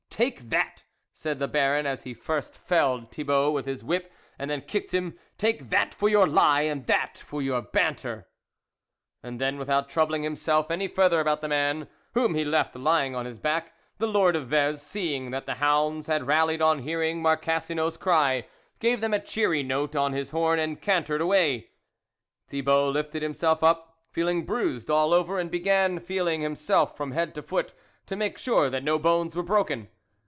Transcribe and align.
"Take 0.21 0.49
that" 0.49 0.83
said 1.23 1.39
the 1.39 1.47
Baron, 1.47 1.87
as 1.87 2.03
he 2.03 2.13
first 2.13 2.55
felled 2.55 3.09
Thibault 3.09 3.51
with 3.53 3.65
his 3.65 3.83
whip, 3.83 4.11
and 4.37 4.51
then 4.51 4.61
kicked 4.61 4.93
him," 4.93 5.17
take 5.39 5.69
that 5.69 5.95
for 5.95 6.09
your 6.09 6.27
lie, 6.27 6.61
and 6.61 6.85
that 6.85 7.17
for 7.17 7.41
your 7.41 7.59
banter!" 7.63 8.27
And 9.23 9.41
then, 9.41 9.57
without 9.57 9.89
troubling 9.89 10.21
himself 10.21 10.69
any 10.69 10.87
further 10.87 11.21
about 11.21 11.41
the 11.41 11.47
man, 11.47 11.87
whom 12.13 12.35
he 12.35 12.45
left 12.45 12.75
lying 12.75 13.15
on 13.15 13.25
his 13.25 13.39
back, 13.39 13.73
the 13.97 14.05
Lord 14.07 14.35
of 14.35 14.47
Vez, 14.49 14.83
seeing 14.83 15.31
that 15.31 15.47
the 15.47 15.55
hounds 15.55 16.05
had 16.05 16.27
rallied 16.27 16.61
on 16.61 16.79
hearing 16.79 17.19
Marcassino's 17.23 17.97
cry, 17.97 18.45
gave 18.79 19.01
them 19.01 19.15
a 19.15 19.19
cheery 19.19 19.63
note 19.63 19.95
on 19.95 20.13
his 20.13 20.29
horn, 20.29 20.59
and 20.59 20.81
cantered 20.81 21.21
away. 21.21 21.69
Thibault 22.47 22.89
lifted 22.89 23.23
himself 23.23 23.63
up, 23.63 23.97
feeling 24.11 24.45
bruised 24.45 24.89
all 24.89 25.15
over, 25.15 25.39
and 25.39 25.49
began 25.49 25.99
feeling 25.99 26.43
him 26.43 26.55
self 26.57 26.95
from 26.95 27.11
head 27.13 27.33
to 27.33 27.41
foot 27.41 27.73
to 28.05 28.15
make 28.15 28.37
sure 28.37 28.69
that 28.69 28.83
no 28.83 28.99
bones 28.99 29.35
were 29.35 29.41
broken. 29.41 29.89